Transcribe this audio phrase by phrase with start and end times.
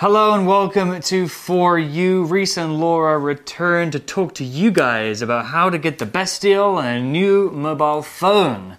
[0.00, 2.24] Hello and welcome to For You.
[2.24, 6.40] Reese and Laura return to talk to you guys about how to get the best
[6.40, 8.78] deal on a new mobile phone.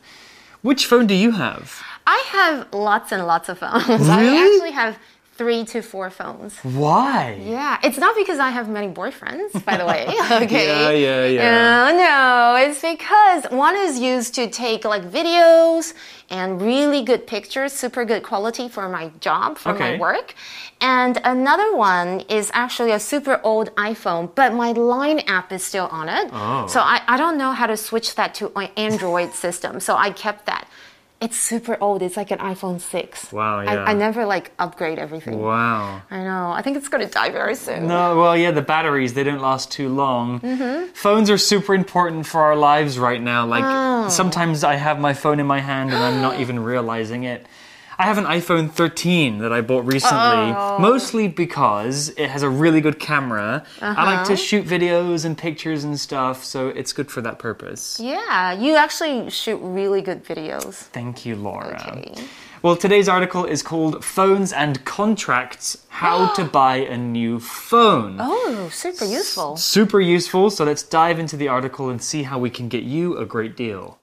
[0.63, 1.83] Which phone do you have?
[2.07, 4.09] I have lots and lots of phones.
[4.09, 4.97] I actually have
[5.41, 6.53] three to four phones.
[6.59, 7.39] Why?
[7.41, 10.03] Yeah, it's not because I have many boyfriends, by the way.
[10.45, 10.67] Okay.
[10.67, 11.85] Yeah, yeah, yeah.
[11.87, 12.19] Uh, no,
[12.63, 15.85] it's because one is used to take like videos
[16.29, 19.93] and really good pictures, super good quality for my job, for Okay.
[19.93, 20.35] my work.
[20.79, 25.87] And another one is actually a super old iPhone, but my Line app is still
[25.99, 26.29] on it.
[26.31, 26.67] Oh.
[26.67, 29.79] So I, I don't know how to switch that to an Android system.
[29.79, 30.65] So I kept that.
[31.21, 32.01] It's super old.
[32.01, 33.31] It's like an iPhone 6.
[33.31, 33.83] Wow, yeah.
[33.83, 35.39] I, I never like upgrade everything.
[35.39, 36.01] Wow.
[36.09, 36.49] I know.
[36.51, 37.87] I think it's going to die very soon.
[37.87, 40.39] No, well, yeah, the batteries, they don't last too long.
[40.39, 40.93] Mm-hmm.
[40.93, 43.45] Phones are super important for our lives right now.
[43.45, 44.09] Like, Oh.
[44.09, 47.45] sometimes I have my phone in my hand and I'm not even realizing it.
[48.01, 50.79] I have an iPhone 13 that I bought recently, Oh.
[50.79, 53.63] mostly because it has a really good camera.
[53.79, 54.25] I like Uh-huh.
[54.25, 57.99] to shoot videos and pictures and stuff, so it's good for that purpose.
[57.99, 60.73] Yeah, you actually shoot really good videos.
[60.91, 61.77] Thank you, Laura.
[61.79, 62.11] Okay.
[62.63, 68.17] Well, today's article is called Phones and Contracts How to Buy a New Phone.
[68.19, 69.57] Oh, super useful.
[69.57, 73.15] Super useful, so let's dive into the article and see how we can get you
[73.17, 73.99] a great deal.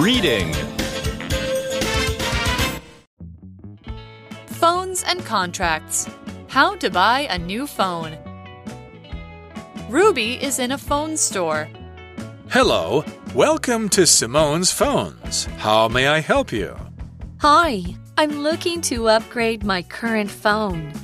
[0.00, 0.54] Reading
[4.46, 6.08] Phones and contracts.
[6.48, 8.16] How to buy a new phone.
[9.90, 11.68] Ruby is in a phone store.
[12.48, 15.44] Hello, welcome to Simone's Phones.
[15.58, 16.74] How may I help you?
[17.40, 17.84] Hi,
[18.16, 20.94] I'm looking to upgrade my current phone.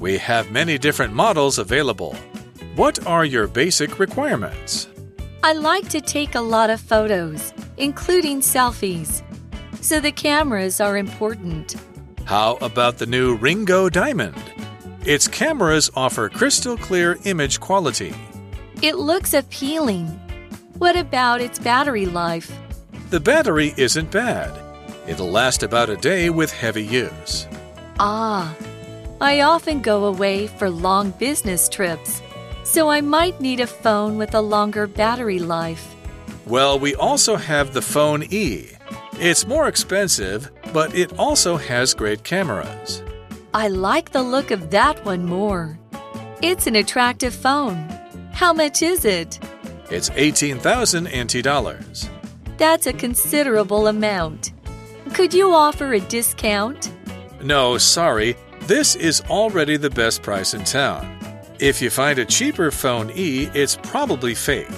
[0.00, 2.16] We have many different models available.
[2.74, 4.88] What are your basic requirements?
[5.42, 9.22] I like to take a lot of photos, including selfies.
[9.80, 11.76] So the cameras are important.
[12.24, 14.42] How about the new Ringo Diamond?
[15.04, 18.12] Its cameras offer crystal clear image quality.
[18.82, 20.08] It looks appealing.
[20.78, 22.50] What about its battery life?
[23.10, 24.52] The battery isn't bad.
[25.06, 27.46] It'll last about a day with heavy use.
[28.00, 28.54] Ah,
[29.20, 32.20] I often go away for long business trips,
[32.64, 35.95] so I might need a phone with a longer battery life.
[36.46, 38.68] Well, we also have the Phone E.
[39.14, 43.02] It's more expensive, but it also has great cameras.
[43.52, 45.76] I like the look of that one more.
[46.42, 47.76] It's an attractive phone.
[48.32, 49.40] How much is it?
[49.90, 52.08] It's 18,000 NT dollars.
[52.58, 54.52] That's a considerable amount.
[55.14, 56.92] Could you offer a discount?
[57.42, 61.18] No, sorry, this is already the best price in town.
[61.58, 64.68] If you find a cheaper Phone E, it's probably fake.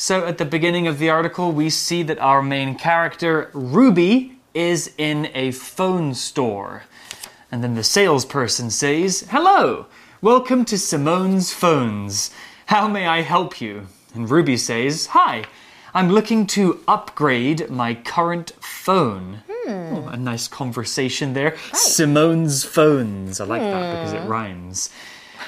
[0.00, 4.94] So, at the beginning of the article, we see that our main character, Ruby, is
[4.96, 6.84] in a phone store.
[7.52, 9.88] And then the salesperson says, Hello,
[10.22, 12.30] welcome to Simone's Phones.
[12.64, 13.88] How may I help you?
[14.14, 15.44] And Ruby says, Hi,
[15.92, 19.42] I'm looking to upgrade my current phone.
[19.50, 19.94] Hmm.
[19.94, 21.58] Oh, a nice conversation there.
[21.74, 23.38] Simone's Phones.
[23.38, 24.28] I like that because it hmm.
[24.28, 24.88] rhymes.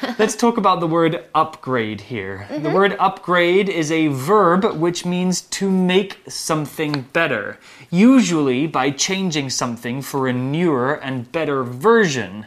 [0.18, 2.46] Let's talk about the word upgrade here.
[2.48, 2.72] The mm-hmm.
[2.72, 7.58] word upgrade is a verb which means to make something better,
[7.88, 12.46] usually by changing something for a newer and better version.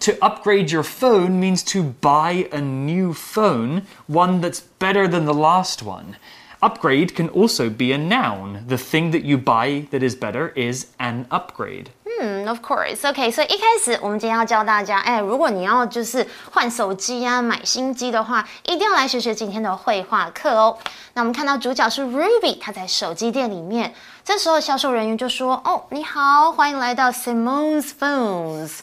[0.00, 5.34] To upgrade your phone means to buy a new phone, one that's better than the
[5.34, 6.16] last one.
[6.62, 8.64] Upgrade can also be a noun.
[8.66, 11.90] The thing that you buy that is better is an upgrade.
[12.20, 13.08] 嗯 of course.
[13.08, 20.76] OK，所以一开始我们今天要教大家，哎，如果你要就是换手机啊、买新机的话，一定要来学学今天的绘画课哦。
[21.14, 23.94] 那我们看到主角是 Ruby，他在手机店里面，
[24.24, 28.80] 这时候销售人员就说：“哦，你好，欢迎来到 Simon's Phones。”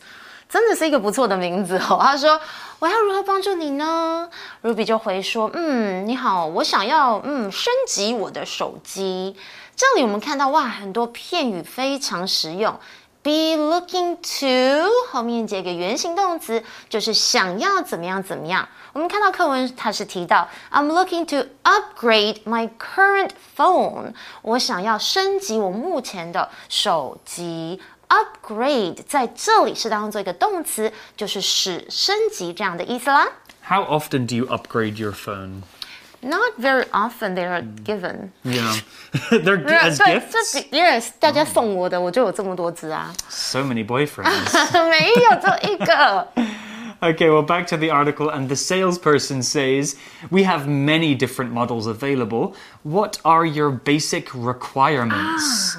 [0.49, 1.99] 真的是一个不错的名字哦。
[2.01, 2.39] 他说
[2.79, 4.29] ：“我要如何帮助你呢
[4.63, 9.35] ？”Ruby 就回说：“嗯，你好，我想要嗯升级我的手机。”
[9.75, 12.73] 这里我们看到哇，很多片语非常实用。
[13.27, 18.69] Be looking to 后面接一个原形动词，就是想要怎么样怎么样。
[18.93, 24.13] 我们看到课文它是提到 I'm looking to upgrade my current phone，
[24.43, 27.81] 我想要升级我目前的手机。
[28.07, 33.27] Upgrade 在这里是当做一个动词，就是使升级这样的意思啦。
[33.67, 35.63] How often do you upgrade your phone?
[36.26, 38.30] Not very often they are given.
[38.44, 38.76] Yeah.
[39.30, 40.52] They're g- as 对， gifts?
[40.52, 44.88] 这 yes，大家送我的，我就有这么多只啊， So many boyfriends.
[44.88, 46.28] 没有这一个。
[47.00, 49.96] Okay, well, back to the article, and the salesperson says,
[50.30, 52.54] We have many different models available.
[52.84, 55.76] What are your basic requirements?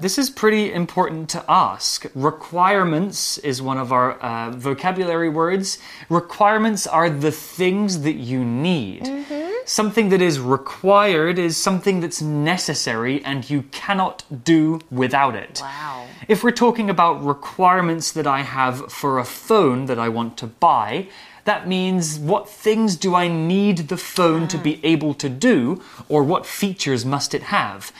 [0.00, 2.06] This is pretty important to ask.
[2.14, 5.80] Requirements is one of our uh, vocabulary words.
[6.08, 9.02] Requirements are the things that you need.
[9.67, 15.59] Something that is required is something that's necessary and you cannot do without it.
[15.61, 16.05] Wow.
[16.27, 20.47] If we're talking about requirements that I have for a phone that I want to
[20.47, 21.07] buy,
[21.45, 26.23] that means what things do I need the phone to be able to do, or
[26.23, 27.91] what features must it have?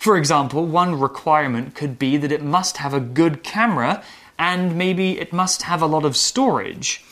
[0.00, 4.02] For example, one requirement could be that it must have a good camera
[4.40, 7.04] and maybe it must have a lot of storage.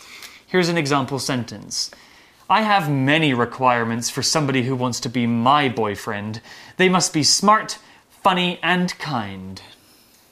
[0.48, 1.92] Here's an example sentence.
[2.49, 6.41] I have many requirements for somebody who wants to be my boyfriend.
[6.77, 7.77] They must be smart,
[8.23, 9.61] funny, and kind.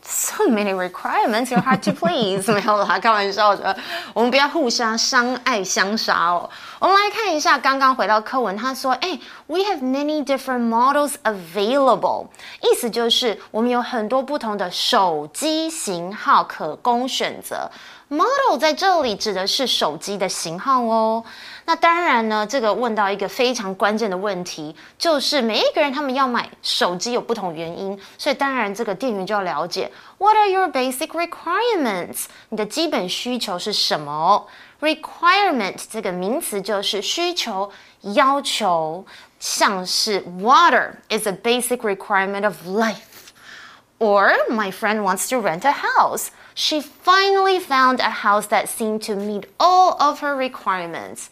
[0.06, 3.76] So many requirements, you're hard to please 。没有啦，开玩笑的。
[4.14, 6.50] 我们不要互相相爱相杀哦。
[6.80, 9.18] 我们来看一下，刚刚回到课文，他说：“哎，
[9.48, 12.28] We have many different models available。”
[12.62, 17.72] 意思就是我们有很多不同的手机型号可供选择。
[18.10, 21.24] Model 在这里指的是手机的型号哦。
[21.68, 32.26] 那当然呢，这个问到一个非常关键的问题，就是每一个人他们要买手机有不同原因，所以当然这个店员就要了解 What are your basic requirements？
[32.50, 34.46] 你的基本需求是什么哦？
[34.82, 37.72] Requirement 这个名词就是需求、
[38.02, 39.06] 要求，
[39.40, 46.28] 像是 Water is a basic requirement of life。Or my friend wants to rent a house.
[46.56, 51.28] She finally found a house that seemed to meet all of her requirements.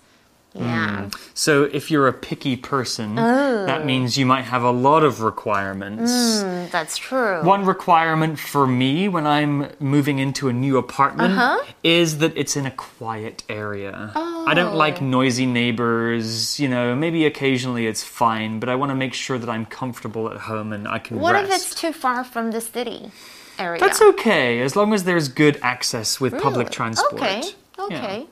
[0.58, 1.10] Yeah.
[1.34, 6.10] So, if you're a picky person, that means you might have a lot of requirements.
[6.12, 7.42] Mm, that's true.
[7.42, 11.38] One requirement for me when I'm moving into a new apartment
[11.82, 14.12] is that it's in a quiet area.
[14.14, 14.44] Oh.
[14.46, 16.58] I don't like noisy neighbors.
[16.58, 20.30] You know, maybe occasionally it's fine, but I want to make sure that I'm comfortable
[20.30, 21.50] at home and I can what rest.
[21.50, 23.10] if it's too far from the city
[23.58, 23.80] area?
[23.80, 26.74] That's okay, as long as there's good access with public Really?
[26.74, 27.14] transport.
[27.14, 27.42] Okay.
[27.90, 28.22] Yeah.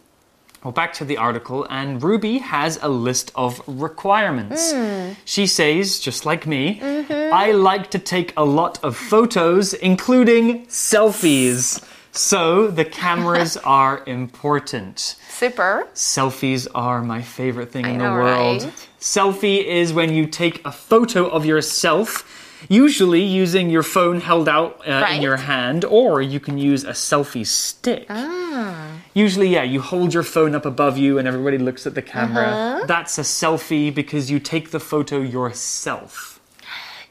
[0.65, 4.73] Well, back to the article, and Ruby has a list of requirements.
[4.73, 5.13] Hmm.
[5.27, 7.35] She says, just like me, Mm-hmm.
[7.35, 11.85] I like to take a lot of photos, including selfies.
[12.13, 15.17] So the cameras are important.
[15.29, 15.87] Super.
[15.95, 18.63] Selfies are my favorite thing in the know, world.
[18.65, 18.89] right?
[19.01, 24.82] Selfie is when you take a photo of yourself, usually using your phone held out
[24.86, 25.22] uh, in Right.
[25.22, 28.06] your hand, or you can use a selfie stick.
[28.10, 29.00] Ah.
[29.14, 32.48] Usually, yeah, you hold your phone up above you and everybody looks at the camera.
[32.48, 32.86] Uh-huh.
[32.86, 36.40] That's a selfie because you take the photo yourself.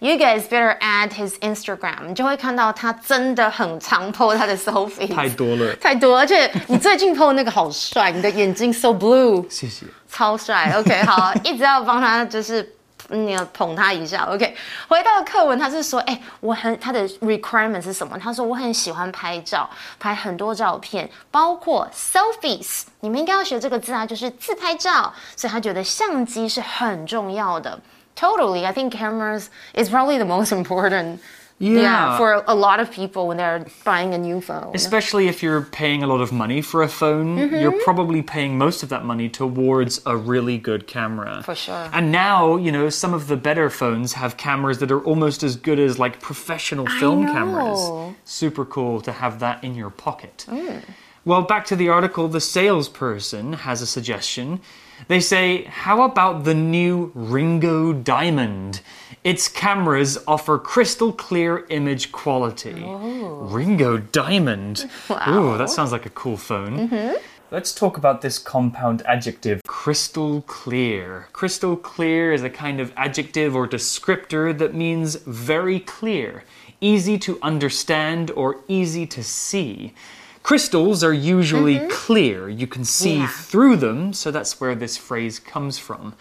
[0.00, 5.75] You guys better add his Instagram，你就会看到他真的很常 po 他的 selfie，太多了。
[5.76, 9.87] 太多，而且你最近 po 那个好帅，你的眼睛 so blue，谢谢。
[10.08, 10.73] 超帅。
[10.76, 12.75] OK，好，一直要帮他就是。
[13.13, 14.56] 你要捧他一下，OK。
[14.88, 18.18] 回到课文，他是说，哎、我很他的 requirement 是什么？
[18.18, 19.69] 他说我很喜欢拍照，
[20.00, 22.83] 拍很多照片，包括 selfies。
[23.01, 25.13] 你们应该要学这个字啊，就是自拍照。
[25.36, 27.80] 所以他觉得相机是很重要的。
[28.15, 31.18] Totally, I think cameras is probably the most important.
[31.63, 32.18] Yeah.
[32.18, 34.71] for a lot of people when they're buying a new phone.
[34.75, 37.56] Especially if you're paying a lot of money for a phone, Mm-hmm.
[37.62, 41.42] you're probably paying most of that money towards a really good camera.
[41.44, 41.89] For sure.
[41.94, 45.56] And now, you know, some of the better phones have cameras that are almost as
[45.56, 48.13] good as like professional film cameras.
[48.25, 50.46] Super cool to have that in your pocket.
[50.50, 50.82] Mm.
[51.25, 54.60] Well, back to the article, the salesperson has a suggestion.
[55.07, 58.81] They say, How about the new Ringo Diamond?
[59.24, 62.83] Its cameras offer crystal clear image quality.
[62.86, 63.48] Oh.
[63.50, 64.89] Ringo Diamond.
[65.10, 66.89] Ooh, that sounds like a cool phone.
[66.89, 67.15] Mm-hmm.
[67.50, 71.27] Let's talk about this compound adjective crystal clear.
[71.33, 76.43] Crystal clear is a kind of adjective or descriptor that means very clear,
[76.81, 79.93] easy to understand, or easy to see.
[80.42, 82.49] Crystals are usually clear.
[82.49, 83.28] You can see Yeah.
[83.28, 86.14] through them, so that's where this phrase comes from.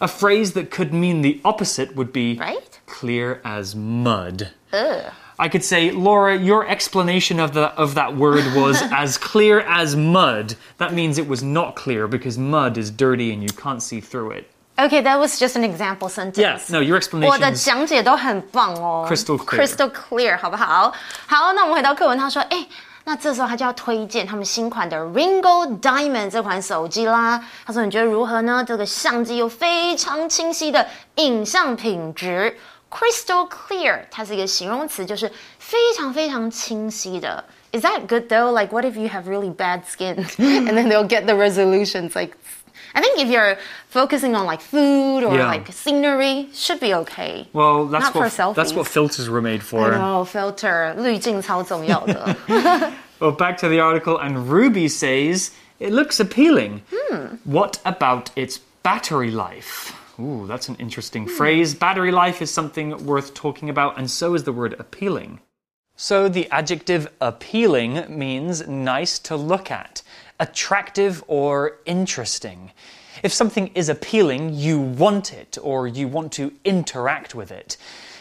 [0.00, 2.78] A phrase that could mean the opposite would be Right?
[2.86, 4.52] clear as mud.
[4.72, 5.12] Ugh.
[5.38, 9.96] I could say, Laura, your explanation of the of that word was as clear as
[9.96, 10.54] mud.
[10.78, 14.30] That means it was not clear because mud is dirty and you can't see through
[14.30, 14.44] it.
[14.78, 16.38] Okay, that was just an example sentence.
[16.38, 20.92] Yeah, no, your 我的 explanation is 讲解都很棒哦 Crystal clear crystal clear，好不好？
[21.26, 22.66] 好，那我们回到课文，他说，哎。
[23.08, 27.44] 那这时候他就要推荐他们新款的 Ringo Diamond 这款手机啦。
[27.66, 28.64] 他说：“你觉得如何呢？
[28.66, 32.56] 这个相机有非常清晰的影像品质，
[32.90, 37.44] crystal clear，它是一个形容词，就是非常非常清晰的。
[37.72, 38.50] Is that good though?
[38.50, 42.36] Like, what if you have really bad skin and then they'll get the resolutions like
[42.94, 43.56] I think if you're
[43.88, 45.46] focusing on like food or Yeah.
[45.46, 47.48] like scenery, should be okay.
[47.52, 48.76] Well, that's Not for what that's selfies.
[48.76, 49.90] what filters were made I for.
[49.92, 52.36] know filter 滤镜超重要的。
[53.20, 55.50] Well, back to the article, and Ruby says
[55.80, 56.82] it looks appealing.
[57.44, 59.92] What about its battery life?
[60.18, 61.74] Ooh, that's an interesting phrase.
[61.74, 65.40] Battery life is something worth talking about, and so is the word appealing.
[65.96, 70.02] So the adjective appealing means nice to look at,
[70.39, 72.71] attractive or interesting.
[73.23, 77.77] If something is appealing, you want it or you want to interact with it.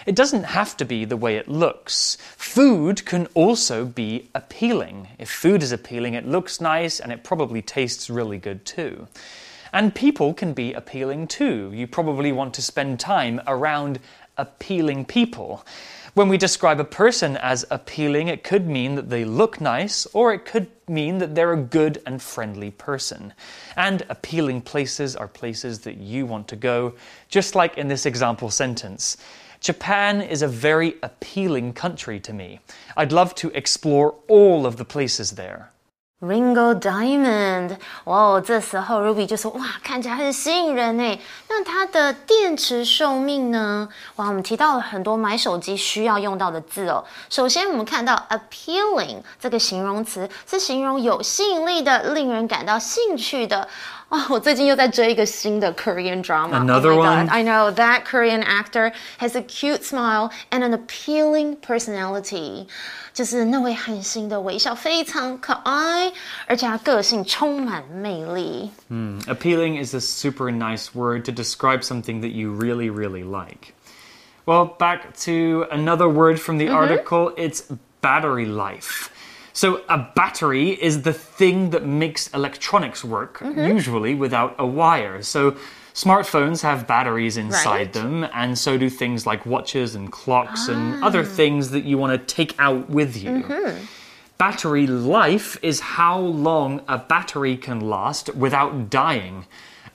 [0.07, 2.17] It doesn't have to be the way it looks.
[2.37, 5.09] Food can also be appealing.
[5.19, 9.07] If food is appealing, it looks nice and it probably tastes really good too.
[9.73, 11.71] And people can be appealing too.
[11.75, 14.01] You probably want to spend time around
[14.39, 15.65] appealing people.
[16.19, 20.35] When we describe a person as appealing, it could mean that they look nice, or
[20.35, 23.33] it could mean that they're a good and friendly person.
[23.77, 26.95] And appealing places are places that you want to go,
[27.29, 29.17] just like in this example sentence.
[29.61, 32.59] Japan is a very appealing country to me.
[32.97, 35.71] I'd love to explore all of the places there.
[36.21, 38.43] Ringo Diamond，哇哦！
[38.45, 41.21] 这时候 Ruby 就说：“哇，看起来很吸引人呢。
[41.49, 43.89] 那它的电池寿命呢？
[44.17, 47.05] 哇，我们提到了很多买手机需要用到的字哦。
[47.31, 53.69] 首先，我们看到 appealing 这个形容词是形容有吸引力的、令人感到兴趣的。
[54.10, 56.52] 哦，我最近又在追一个新的 Korean drama。
[56.52, 57.26] Another oh my one?
[57.26, 62.68] God, I know that Korean actor has a cute smile and an appealing personality.
[63.14, 66.12] 就是那位韩星的微笑非常可爱，
[66.48, 68.72] 而且他个性充满魅力。
[69.28, 73.74] Appealing is a super nice word to describe something that you really, really like.
[74.46, 77.62] Well, back to another word from the article it's
[78.02, 79.10] battery life.
[79.59, 83.67] So, a battery is the thing that makes electronics work, mm-hmm.
[83.67, 85.21] usually without a wire.
[85.21, 85.57] So,
[85.95, 87.93] smartphones have batteries inside Right.
[87.93, 91.07] them, and so do things like watches and clocks and ah.
[91.09, 93.31] other things that you want to take out with you.
[93.31, 93.85] Mm-hmm.
[94.39, 99.45] Battery life is how long a battery can last without dying.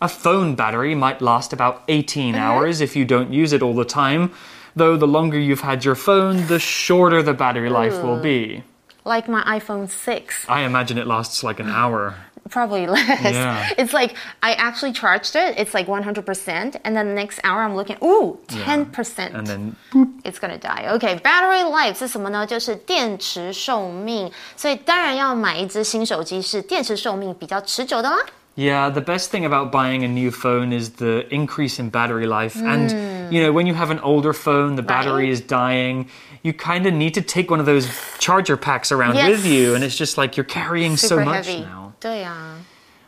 [0.01, 2.43] A phone battery might last about 18 mm-hmm.
[2.43, 4.33] hours if you don't use it all the time,
[4.75, 8.63] though the longer you've had your phone, the shorter the battery life will be
[9.04, 12.14] Like my iPhone 6, I imagine it lasts like an hour.
[12.50, 13.22] probably less.
[13.22, 13.68] Yeah.
[13.78, 15.58] It's like I actually charged it.
[15.58, 19.34] It's like 100%, and then the next hour I'm looking, ooh, 10%.
[19.34, 19.76] And then
[20.24, 20.88] It's gonna die.
[20.90, 22.46] OK, battery life 是什么呢？
[22.46, 24.30] 就是电池寿命。
[24.56, 28.16] 所以当然要买一只新手机是电池寿命比较持久的啦。
[28.56, 32.56] Yeah, the best thing about buying a new phone is the increase in battery life.
[32.56, 32.90] And,
[33.33, 36.09] you know, when you have an older phone, the battery is dying,
[36.43, 37.87] you kind of need to take one of those
[38.19, 39.29] charger packs around Yes.
[39.29, 39.75] with you.
[39.75, 41.61] And it's just like you're carrying so Super much heavy.
[41.61, 41.93] now.
[41.99, 42.33] 对呀、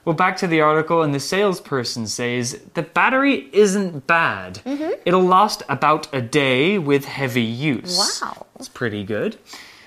[0.05, 4.61] Well, back to the article, and the salesperson says the battery isn't bad.
[5.03, 7.97] It'll last about a day with heavy use.
[8.21, 8.45] Wow.
[8.55, 9.37] That's pretty good.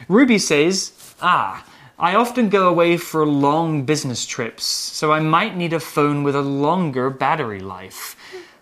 [0.09, 0.93] Ruby says,
[1.23, 1.65] Ah,
[2.01, 6.35] I often go away for long business trips, so I might need a phone with
[6.37, 8.15] a longer battery life.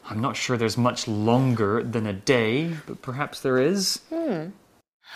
[0.10, 4.00] I'm not sure there's much longer than a day, but perhaps there is.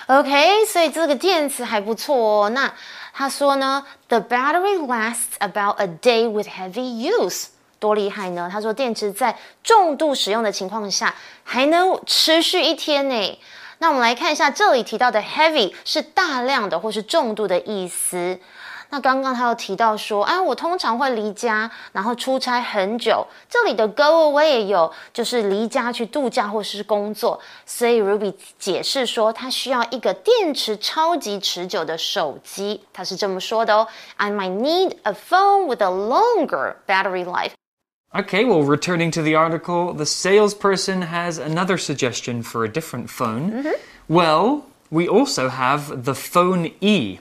[0.07, 2.49] OK，所以这个电池还不错哦。
[2.49, 2.73] 那
[3.13, 7.47] 他说呢，The battery lasts about a day with heavy use。
[7.79, 8.49] 多厉害呢？
[8.51, 11.13] 他说电池在重度使用的情况下
[11.43, 13.39] 还能持续一天呢。
[13.79, 18.39] 那我们来看一下这里提到的 heavy 是大量的或是重度的意思。
[18.89, 23.25] 那刚刚他有提到说，哎，我通常会离家，然后出差很久。
[23.49, 27.39] 这里的 go away 也有，就是离家去度假或是工作。
[27.65, 32.81] 所以 Ruby 解释说，他需要一个电池超级持久的手机。
[32.93, 33.87] 他是这么说的哦：
[34.17, 37.51] I might need a phone with a longer battery life.
[38.13, 43.73] Okay, well, returning to the article, the salesperson has another suggestion for a different phone.
[44.07, 44.61] Well,
[44.91, 47.19] we also have the Phone E.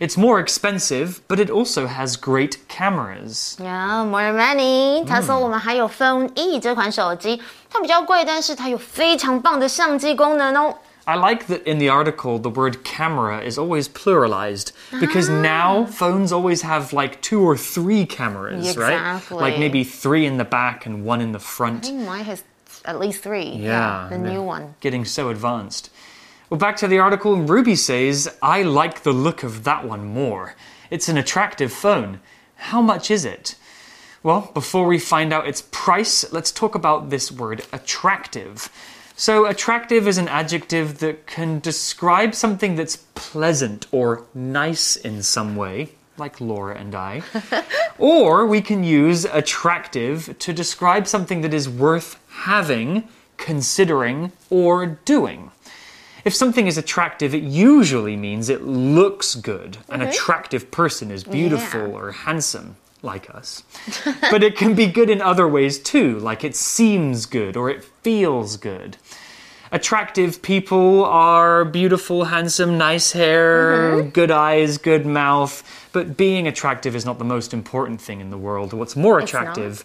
[0.00, 3.56] It's more expensive, but it also has great cameras.
[3.60, 5.04] Yeah, more money。
[5.04, 10.76] 他说我们还有 Phone E 这款手机，它比较贵，但是它有非常棒的相机功能哦。
[11.06, 16.32] I like that in the article the word camera is always pluralized because now phones
[16.32, 18.94] always have like two or three cameras, right?
[18.94, 19.38] Exactly.
[19.38, 21.92] Like maybe three in the back and one in the front.
[21.92, 22.42] Mine has
[22.86, 23.50] at least three.
[23.50, 24.76] Yeah, the they're new one.
[24.80, 25.90] Getting so advanced.
[26.49, 30.55] Well, back to the article, Ruby says, I like the look of that one more.
[30.89, 32.21] It's an attractive phone.
[32.55, 33.53] How much is it?
[34.23, 38.71] Well, before we find out its price, let's talk about this word attractive.
[39.15, 45.55] So, attractive is an adjective that can describe something that's pleasant or nice in some
[45.55, 45.89] way.
[46.17, 47.21] like Laura and I.
[47.99, 55.51] or we can use attractive to describe something that is worth having, considering, or doing.
[56.25, 59.77] If something is attractive, it usually means it looks good.
[59.89, 61.93] An attractive person is beautiful Yeah.
[61.97, 63.63] or handsome, like us.
[64.31, 67.83] but it can be good in other ways too, like it seems good or it
[68.03, 68.97] feels good.
[69.71, 74.09] Attractive people are beautiful, handsome, nice hair, mm-hmm.
[74.09, 75.63] good eyes, good mouth.
[75.91, 78.73] But being attractive is not the most important thing in the world.
[78.73, 79.83] What's more attractive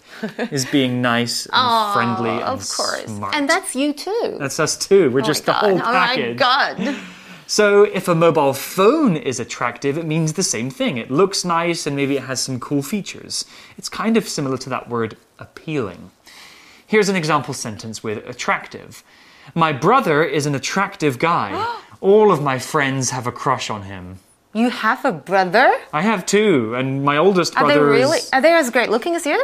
[0.51, 3.05] is being nice and friendly and of course.
[3.07, 3.35] smart.
[3.35, 4.37] And that's you too.
[4.39, 5.11] That's us too.
[5.11, 5.61] We're Oh just the God.
[5.61, 6.97] whole Oh my god.
[7.47, 10.97] So if a mobile phone is attractive, it means the same thing.
[10.97, 13.45] It looks nice and maybe it has some cool features.
[13.77, 16.11] It's kind of similar to that word appealing.
[16.87, 19.05] Here's an example sentence with attractive.
[19.54, 21.54] My brother is an attractive guy.
[22.02, 24.20] All of my friends have a crush on him.
[24.54, 25.74] You have a brother?
[25.92, 28.20] I have two, and my oldest Are they brother really?
[28.20, 28.30] is.
[28.32, 29.38] Are they as great looking as you?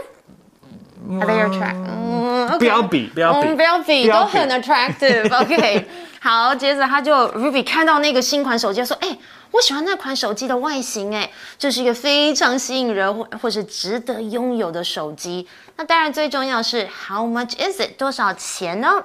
[1.20, 2.58] Are they attractive?
[2.58, 5.86] 不要比，不要比，嗯，不要比，不要都很 attractive。OK，
[6.20, 9.18] 好，接着他就 Ruby 看到那个新款手机，说：“哎，
[9.52, 11.30] 我喜欢那款手机的外形，哎，
[11.60, 15.48] 这是一个非常吸引人或或是值得拥有的手机。
[15.76, 17.98] 那当然最重要是 How much is it？
[17.98, 19.04] 多少钱呢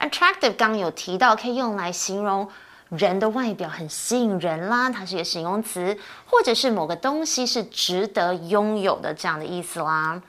[0.00, 2.48] ？Attractive 刚刚有提到，可以用来形容。”
[2.92, 10.20] 人的外表很吸引人啦，它是一个形容词，或者是某个东西是值得拥有的这样的意思啦。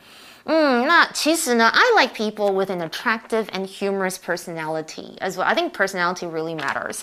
[0.46, 5.44] 嗯，那其实呢，I like people with an attractive and humorous personality as well.
[5.44, 7.02] I think personality really matters.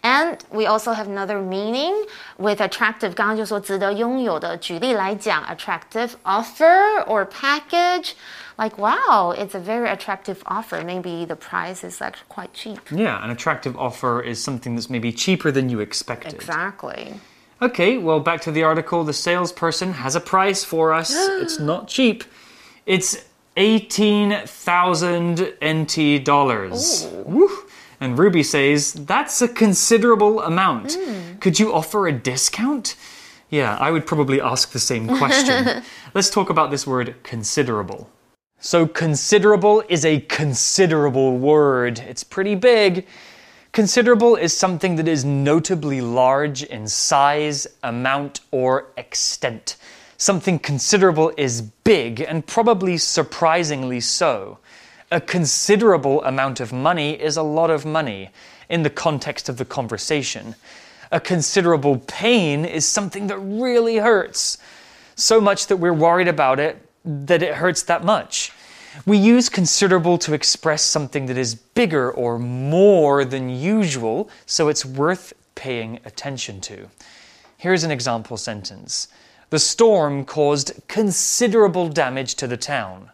[0.00, 1.92] And we also have another meaning
[2.38, 3.12] with attractive.
[3.14, 8.12] 刚刚就说值得拥有的，举例来讲，attractive offer or package.
[8.57, 10.83] Like wow, it's a very attractive offer.
[10.83, 12.79] Maybe the price is actually quite cheap.
[12.91, 16.33] Yeah, an attractive offer is something that's maybe cheaper than you expected.
[16.33, 17.19] Exactly.
[17.61, 19.03] Okay, well, back to the article.
[19.03, 21.11] The salesperson has a price for us.
[21.15, 22.23] it's not cheap.
[22.85, 23.25] It's
[23.57, 27.07] 18,000 NT dollars.
[27.25, 27.49] Woo.
[27.99, 30.95] And Ruby says, that's a considerable amount.
[30.99, 31.37] Hmm.
[31.39, 32.95] Could you offer a discount?
[33.49, 35.81] Yeah, I would probably ask the same question.
[36.13, 38.07] Let's talk about this word considerable.
[38.59, 41.99] So, considerable is a considerable word.
[41.99, 43.05] It's pretty big.
[43.71, 49.77] Considerable is something that is notably large in size, amount, or extent.
[50.17, 54.57] Something considerable is big and probably surprisingly so.
[55.11, 58.31] A considerable amount of money is a lot of money
[58.69, 60.55] in the context of the conversation.
[61.11, 64.57] A considerable pain is something that really hurts
[65.15, 68.51] so much that we're worried about it that it hurts that much.
[69.05, 74.85] We use considerable to express something that is bigger or more than usual, so it's
[74.85, 76.89] worth paying attention to.
[77.57, 79.07] Here's an example sentence
[79.49, 83.11] The storm caused considerable damage to the town.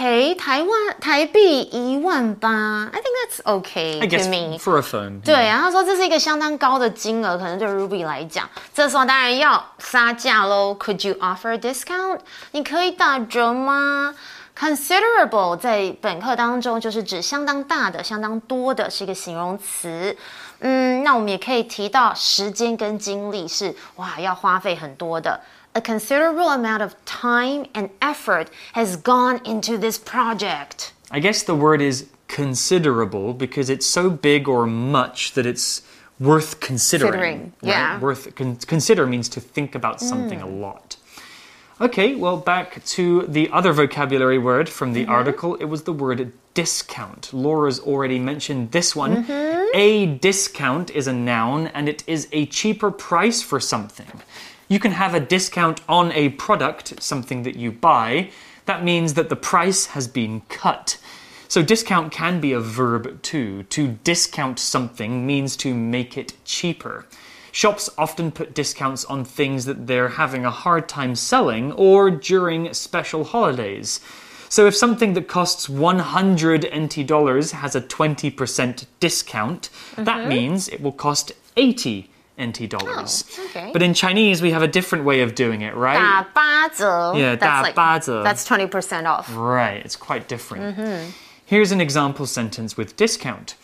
[0.00, 2.88] Okay, 台湾台币一万八.
[2.92, 4.56] I think that's okay I guess to me.
[4.56, 5.20] for a phone.
[5.22, 10.76] 对，然后他说这是一个相当高的金额，可能对 Ruby 来讲，这时候当然要杀价喽。
[10.78, 12.20] Could you offer a discount？
[12.52, 14.14] 你可以打折吗
[14.56, 20.16] ？Considerable 在本课当中就是指相当大的、相当多的，是一个形容词。
[20.60, 25.40] 嗯，那我们也可以提到时间跟精力是哇要花费很多的。
[25.78, 30.92] A considerable amount of time and effort has gone into this project.
[31.08, 35.82] I guess the word is considerable because it's so big or much that it's
[36.18, 37.12] worth considering.
[37.12, 37.68] Considering, right?
[37.70, 37.96] yeah.
[37.96, 38.00] Mm.
[38.00, 40.96] Worth con- consider means to think about something a lot.
[41.80, 45.54] Okay, well, back to the other vocabulary word from the article.
[45.54, 47.32] It was the word discount.
[47.32, 49.22] Laura's already mentioned this one.
[49.22, 49.68] Mm-hmm.
[49.74, 54.22] A discount is a noun and it is a cheaper price for something.
[54.68, 58.30] You can have a discount on a product, something that you buy.
[58.66, 60.98] That means that the price has been cut.
[61.48, 63.62] So, discount can be a verb too.
[63.62, 67.06] To discount something means to make it cheaper.
[67.50, 72.74] Shops often put discounts on things that they're having a hard time selling or during
[72.74, 74.00] special holidays.
[74.50, 80.28] So, if something that costs 100 NT dollars has a 20% discount, that mm-hmm.
[80.28, 82.10] means it will cost 80
[82.41, 83.25] NT dollars.
[83.49, 83.69] okay.
[83.71, 85.99] But in Chinese, we have a different way of doing it, right?
[85.99, 89.29] 打八折 Yeah, that's like, 打八折 That's twenty percent off.
[89.35, 91.13] Right, it's quite different.
[91.45, 93.55] Here's an example sentence with discount.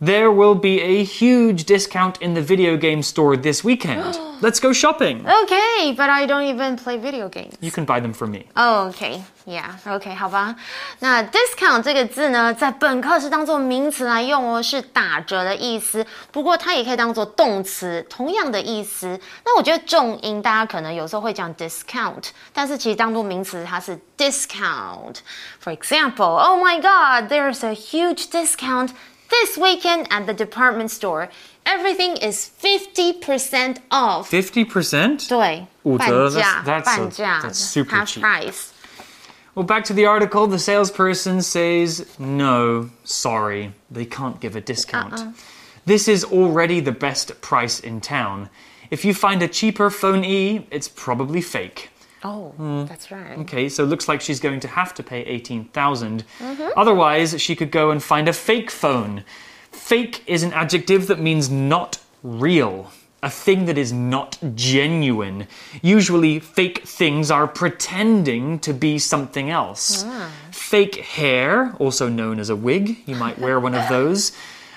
[0.00, 4.16] There will be a huge discount in the video game store this weekend.
[4.40, 5.24] let's go shopping.
[5.24, 7.54] Okay, but I don't even play video games.
[7.60, 8.46] You can buy them for me.
[8.54, 10.56] Oh, OK, yeah, OK，好吧。
[11.00, 16.06] 那 discount 这个字呢，在本课是当做名词来用哦，是打折的意思。
[16.32, 19.18] 不过它也可以当做动词，同样的意思。
[19.44, 28.90] 那我觉得重音大家可能有时候会讲 discount，但是其实当做名词它是 discount。For example, oh my God, there's a huge discount
[29.28, 31.28] this weekend at the department store.
[31.64, 34.30] Everything is fifty percent off.
[34.30, 35.26] 50%?
[35.28, 38.22] 对，五半折价， that's- that's a- 半价 that's super half cheap.
[38.22, 38.68] price。
[39.56, 45.34] Well, back to the article, the salesperson says, No, sorry, they can't give a discount.
[45.86, 48.48] This is already the best price in town.
[48.90, 51.88] If you find a cheaper phone E, it's probably fake.
[52.22, 52.52] Oh,
[52.88, 53.38] that's right.
[53.40, 56.24] Okay, so it looks like she's going to have to pay 18,000.
[56.76, 59.24] Otherwise, she could go and find a fake phone.
[59.71, 62.91] Fake is an adjective that means not real.
[63.23, 65.47] A thing that is not genuine.
[65.83, 70.03] Usually, fake things are pretending to be something else.
[70.51, 74.31] Fake hair, also known as a wig, you might wear one of those.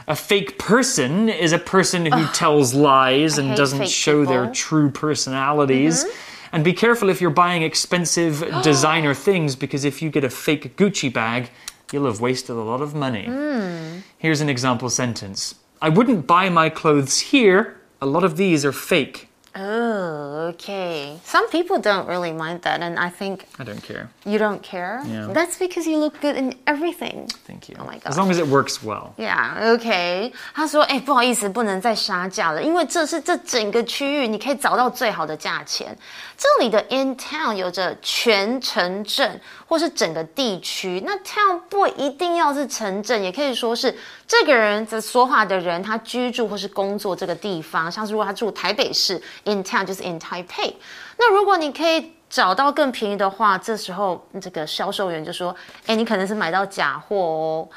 [0.07, 6.04] A fake person is a person who tells lies and doesn't show their true personalities.
[6.52, 10.76] And be careful if you're buying expensive designer things because if you get a fake
[10.76, 11.50] Gucci bag,
[11.94, 13.24] you'll have wasted a lot of money.
[13.24, 14.00] Hmm.
[14.18, 17.80] Here's an example sentence I wouldn't buy my clothes here.
[18.02, 19.28] A lot of these are fake.
[19.56, 21.19] Oh, okay.
[21.26, 24.08] Some people don't really mind that, and I think I don't care.
[24.24, 25.02] you don't care.
[25.08, 25.34] Yeah.
[25.34, 27.28] That's because you look good in everything.
[27.48, 27.76] Thank you.
[27.80, 28.17] Oh my As gosh.
[28.17, 29.15] long as it works well.
[29.17, 30.32] Yeah, OK。
[30.54, 35.98] 他说：“哎、不好意思，不能再杀价了，因为这是这整个区域你可以找到最好的价钱。
[36.38, 43.93] 这里的 in town 有着全城镇或是整个地区，那 town 不一定要是城镇，也可以说是
[44.27, 47.91] 这个人在说话的人他居住或是工作这个地方。
[47.91, 50.75] 像是如果他住台北市，in town 就是 in Taipei。
[51.19, 55.55] 那如果你可以。”找到更便宜的话，这时候这个销售员就说
[55.87, 57.69] ：“哎，你可能是买到假货哦。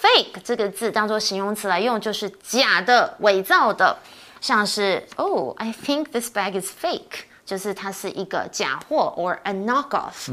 [0.00, 3.96] ”fake 这个字当做形容词来用，就是假的、伪造的，
[4.40, 10.30] 像是 Oh, I think this bag is fake，就是它是一个假货，or a knockoff。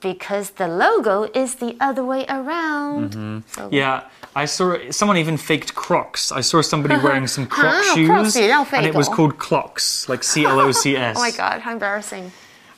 [0.00, 3.42] Because the logo is the other way around.
[3.52, 4.04] So- Yeah,
[4.38, 6.30] I saw someone even faked Crocs.
[6.30, 10.60] I saw somebody wearing some Croc shoes, and it was called Clocs, like C L
[10.60, 11.16] O C S.
[11.18, 12.30] oh my god, how embarrassing!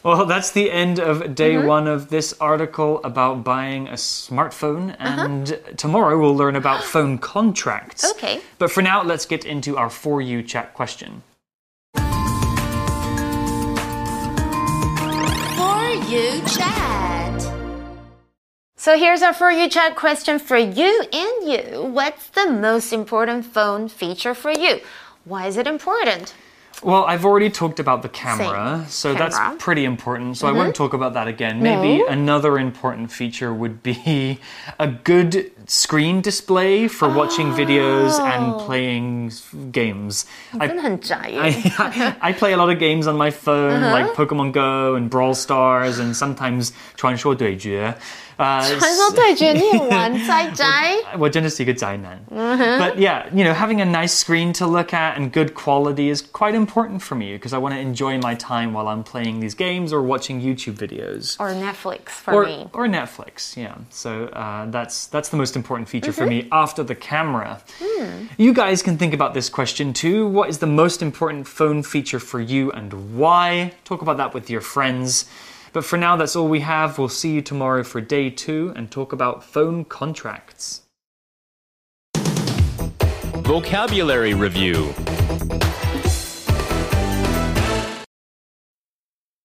[0.02, 1.76] Well, that's the end of day mm -hmm.
[1.76, 5.24] one of this article about buying a smartphone, uh-huh.
[5.24, 5.76] and uh -huh.
[5.76, 8.10] tomorrow we'll learn about phone contracts.
[8.12, 8.40] Okay.
[8.58, 11.22] But for now, let's get into our for you chat question.
[15.56, 15.80] For
[16.12, 17.09] you chat.
[18.80, 21.82] So here's our for you chat question for you and you.
[21.82, 24.80] What's the most important phone feature for you?
[25.26, 26.32] Why is it important?
[26.82, 28.88] Well, I've already talked about the camera, Same.
[28.88, 29.30] so Camera.
[29.30, 30.38] that's pretty important.
[30.38, 30.58] So I mm-hmm.
[30.60, 31.60] won't talk about that again.
[31.60, 32.06] Maybe No.
[32.06, 34.38] another important feature would be
[34.78, 40.25] a good screen display for watching videos and playing s- games.
[40.59, 41.39] I, 真的很宅耶。
[41.77, 43.93] I, I play a lot of games on my phone, Uh-huh.
[43.97, 47.95] like Pokemon Go and Brawl Stars, and sometimes 传说对决.
[48.37, 50.93] Uh, 传说对决你也玩宅宅。
[51.17, 52.19] 我真的是一个宅男.
[52.29, 56.21] But yeah, you know, having a nice screen to look at and good quality is
[56.21, 59.55] quite important for me because I want to enjoy my time while I'm playing these
[59.55, 61.37] games or watching YouTube videos.
[61.39, 62.67] Or Netflix for Or, me.
[62.73, 63.75] or Netflix, yeah.
[63.89, 66.46] So uh, that's that's the most important feature for mm-hmm.
[66.46, 67.62] me after the camera.
[67.78, 68.26] Hmm.
[68.36, 70.26] You guys can think about this question too.
[70.26, 73.72] What is the most important phone feature for you and why?
[73.84, 75.26] Talk about that with your friends.
[75.72, 76.98] But for now, that's all we have.
[76.98, 80.82] We'll see you tomorrow for day two and talk about phone contracts.
[83.44, 84.94] Vocabulary Review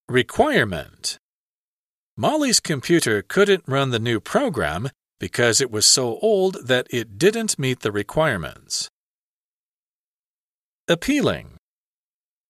[0.08, 1.18] Requirement
[2.18, 4.90] Molly's computer couldn't run the new program
[5.26, 8.92] because it was so old that it didn't meet the requirements.
[10.88, 11.58] Appealing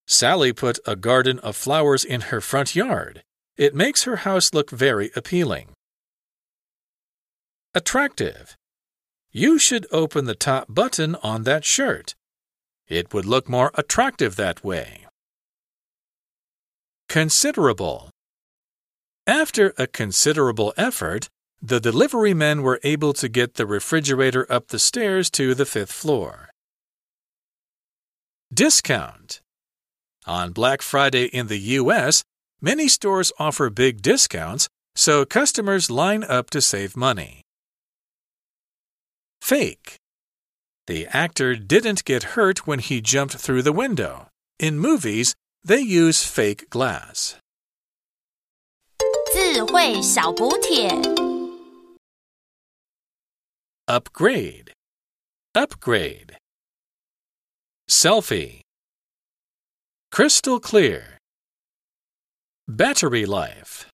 [0.07, 3.23] Sally put a garden of flowers in her front yard.
[3.55, 5.67] It makes her house look very appealing.
[7.73, 8.57] Attractive
[9.31, 12.13] You should open the top button on that shirt.
[12.89, 15.05] It would look more attractive that way.
[17.07, 18.09] Considerable.
[19.25, 21.29] After a considerable effort,
[21.64, 25.92] the delivery men were able to get the refrigerator up the stairs to the fifth
[25.92, 26.50] floor.
[28.52, 29.40] Discount.
[30.26, 32.24] On Black Friday in the US,
[32.60, 37.42] many stores offer big discounts, so customers line up to save money.
[39.40, 39.96] Fake.
[40.86, 44.28] The actor didn't get hurt when he jumped through the window.
[44.58, 47.36] In movies, they use fake glass.
[49.32, 51.23] 智慧小补帖。
[53.87, 54.71] Upgrade.
[55.53, 56.37] Upgrade.
[57.87, 58.61] Selfie.
[60.11, 61.19] Crystal clear.
[62.67, 63.85] Battery life.